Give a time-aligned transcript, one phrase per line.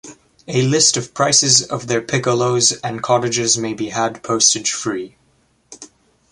[0.47, 5.15] A list of prices of their piccolos and cottages may be had postage free.